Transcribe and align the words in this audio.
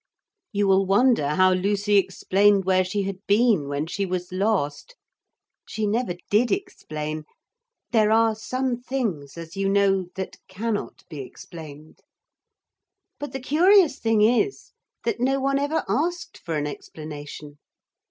You 0.51 0.67
will 0.67 0.87
wonder 0.87 1.35
how 1.35 1.53
Lucy 1.53 1.97
explained 1.97 2.65
where 2.65 2.83
she 2.83 3.03
had 3.03 3.19
been 3.27 3.67
when 3.67 3.85
she 3.85 4.03
was 4.03 4.31
lost. 4.31 4.95
She 5.67 5.85
never 5.85 6.15
did 6.31 6.51
explain. 6.51 7.25
There 7.91 8.09
are 8.09 8.33
some 8.33 8.77
things, 8.81 9.37
as 9.37 9.55
you 9.55 9.69
know, 9.69 10.07
that 10.15 10.37
cannot 10.47 11.07
be 11.07 11.19
explained. 11.19 11.99
But 13.19 13.31
the 13.31 13.39
curious 13.39 13.99
thing 13.99 14.23
is 14.23 14.71
that 15.03 15.19
no 15.19 15.39
one 15.39 15.59
ever 15.59 15.85
asked 15.87 16.39
for 16.39 16.55
an 16.55 16.65
explanation. 16.65 17.59